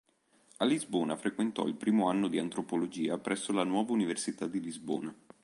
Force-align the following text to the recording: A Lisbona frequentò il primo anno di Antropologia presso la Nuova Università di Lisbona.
A 0.57 0.65
Lisbona 0.65 1.15
frequentò 1.15 1.67
il 1.67 1.75
primo 1.75 2.09
anno 2.09 2.27
di 2.27 2.39
Antropologia 2.39 3.19
presso 3.19 3.51
la 3.53 3.63
Nuova 3.63 3.91
Università 3.91 4.47
di 4.47 4.59
Lisbona. 4.59 5.15